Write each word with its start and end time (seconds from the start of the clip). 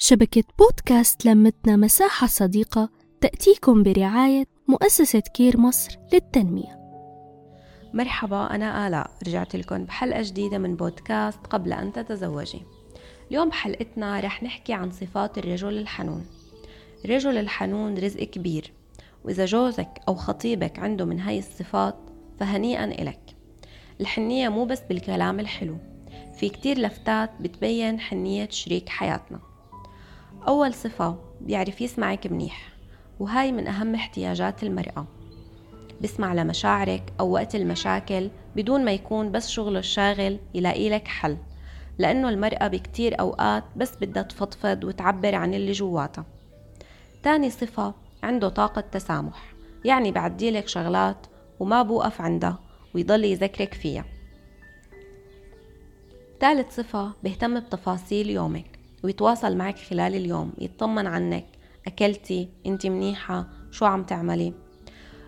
شبكة 0.00 0.44
بودكاست 0.58 1.26
لمتنا 1.26 1.76
مساحة 1.76 2.26
صديقة 2.26 2.88
تأتيكم 3.20 3.82
برعاية 3.82 4.44
مؤسسة 4.68 5.20
كير 5.20 5.60
مصر 5.60 5.98
للتنمية. 6.12 6.78
مرحبا 7.94 8.54
أنا 8.54 8.86
آلاء. 8.86 9.10
رجعت 9.26 9.56
لكم 9.56 9.84
بحلقة 9.84 10.22
جديدة 10.22 10.58
من 10.58 10.76
بودكاست 10.76 11.38
قبل 11.46 11.72
أن 11.72 11.92
تتزوجي. 11.92 12.62
اليوم 13.30 13.48
بحلقتنا 13.48 14.20
رح 14.20 14.42
نحكي 14.42 14.72
عن 14.72 14.90
صفات 14.90 15.38
الرجل 15.38 15.78
الحنون. 15.78 16.26
الرجل 17.04 17.38
الحنون 17.38 17.98
رزق 17.98 18.22
كبير 18.22 18.72
وإذا 19.24 19.44
جوزك 19.44 20.00
أو 20.08 20.14
خطيبك 20.14 20.78
عنده 20.78 21.04
من 21.04 21.20
هاي 21.20 21.38
الصفات 21.38 21.96
فهنيئا 22.40 22.84
إلك. 22.84 23.36
الحنية 24.00 24.48
مو 24.48 24.64
بس 24.64 24.80
بالكلام 24.80 25.40
الحلو 25.40 25.76
في 26.36 26.48
كتير 26.48 26.78
لفتات 26.78 27.30
بتبين 27.40 28.00
حنية 28.00 28.48
شريك 28.50 28.88
حياتنا. 28.88 29.47
أول 30.46 30.74
صفة 30.74 31.16
بيعرف 31.40 31.80
يسمعك 31.80 32.26
منيح 32.26 32.68
وهاي 33.20 33.52
من 33.52 33.66
أهم 33.66 33.94
احتياجات 33.94 34.62
المرأة. 34.62 35.06
بسمع 36.00 36.34
لمشاعرك 36.34 37.12
أو 37.20 37.30
وقت 37.30 37.54
المشاكل 37.54 38.30
بدون 38.56 38.84
ما 38.84 38.92
يكون 38.92 39.32
بس 39.32 39.48
شغله 39.48 39.78
الشاغل 39.78 40.38
يلاقي 40.54 40.90
لك 40.90 41.08
حل 41.08 41.36
لأنه 41.98 42.28
المرأة 42.28 42.68
بكتير 42.68 43.20
أوقات 43.20 43.64
بس 43.76 43.96
بدها 44.00 44.22
تفضفض 44.22 44.84
وتعبر 44.84 45.34
عن 45.34 45.54
اللي 45.54 45.72
جواتها. 45.72 46.24
تاني 47.22 47.50
صفة 47.50 47.94
عنده 48.22 48.48
طاقة 48.48 48.80
تسامح 48.80 49.54
يعني 49.84 50.12
بعديلك 50.12 50.68
شغلات 50.68 51.26
وما 51.60 51.82
بوقف 51.82 52.20
عندها 52.20 52.58
ويضل 52.94 53.24
يذكرك 53.24 53.74
فيها. 53.74 54.04
ثالث 56.40 56.76
صفة 56.76 57.12
بيهتم 57.22 57.60
بتفاصيل 57.60 58.30
يومك. 58.30 58.77
ويتواصل 59.04 59.56
معك 59.56 59.78
خلال 59.78 60.14
اليوم 60.14 60.52
يطمن 60.58 61.06
عنك. 61.06 61.46
أكلتي؟ 61.86 62.48
أنت 62.66 62.86
منيحة؟ 62.86 63.46
شو 63.70 63.84
عم 63.84 64.02
تعملي؟ 64.02 64.54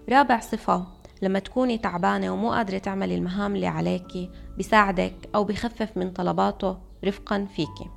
رابع 0.08 0.40
صفة 0.40 0.86
لما 1.22 1.38
تكوني 1.38 1.78
تعبانة 1.78 2.30
ومو 2.30 2.52
قادرة 2.52 2.78
تعملي 2.78 3.14
المهام 3.14 3.54
اللي 3.54 3.66
عليكي 3.66 4.30
بيساعدك 4.56 5.14
أو 5.34 5.44
بخفف 5.44 5.96
من 5.96 6.10
طلباته 6.10 6.78
رفقا 7.04 7.46
فيكي 7.56 7.90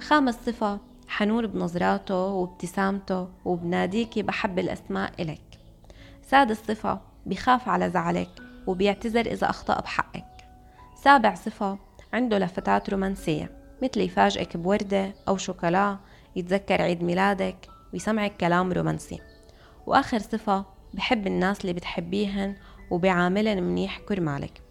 خامس 0.00 0.34
صفة 0.46 0.80
حنون 1.08 1.46
بنظراته 1.46 2.26
وابتسامته 2.26 3.28
وبناديكي 3.44 4.22
بحب 4.22 4.58
الأسماء 4.58 5.12
إلك. 5.22 5.58
سادس 6.22 6.58
صفة 6.68 7.00
بخاف 7.26 7.68
على 7.68 7.90
زعلك 7.90 8.30
وبيعتذر 8.66 9.26
إذا 9.26 9.50
أخطأ 9.50 9.80
بحقك. 9.80 10.24
سابع 11.02 11.34
صفة 11.34 11.78
عنده 12.12 12.38
لفتات 12.38 12.90
رومانسية. 12.90 13.63
مثل 13.84 14.00
يفاجئك 14.00 14.56
بوردة 14.56 15.14
أو 15.28 15.36
شوكولا 15.36 15.98
يتذكر 16.36 16.82
عيد 16.82 17.02
ميلادك 17.02 17.68
ويسمعك 17.92 18.36
كلام 18.36 18.72
رومانسي. 18.72 19.20
وآخر 19.86 20.18
صفة 20.18 20.64
بحب 20.94 21.26
الناس 21.26 21.60
اللي 21.60 21.72
بتحبيهن 21.72 22.56
وبيعاملن 22.90 23.62
منيح 23.62 23.98
كرمالك 23.98 24.62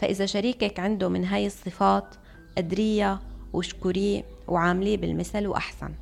فإذا 0.00 0.26
شريكك 0.26 0.80
عنده 0.80 1.08
من 1.08 1.24
هاي 1.24 1.46
الصفات 1.46 2.14
قدريه 2.58 3.20
واشكريه 3.52 4.24
وعامليه 4.48 4.96
بالمثل 4.96 5.46
وأحسن. 5.46 5.94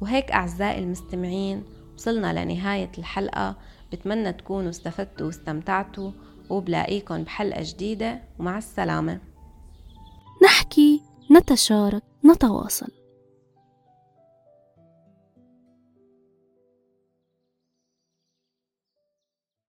وهيك 0.00 0.30
أعزائي 0.30 0.78
المستمعين 0.78 1.64
وصلنا 1.96 2.44
لنهاية 2.44 2.90
الحلقة. 2.98 3.56
بتمنى 3.92 4.32
تكونوا 4.32 4.70
استفدتوا 4.70 5.26
واستمتعتوا 5.26 6.10
وبلاقيكم 6.50 7.22
بحلقة 7.22 7.62
جديدة. 7.64 8.20
ومع 8.38 8.58
السلامة. 8.58 9.20
نحكي 10.44 11.11
نتشارك 11.32 12.02
نتواصل. 12.24 13.01